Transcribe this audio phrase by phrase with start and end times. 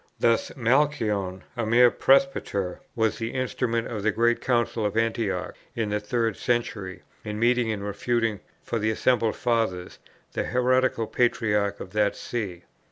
[0.19, 5.89] Thus Malchion, a mere presbyter, was the instrument of the great Council of Antioch in
[5.91, 9.99] the third century in meeting and refuting, for the assembled Fathers,
[10.33, 12.63] the heretical Patriarch of that see.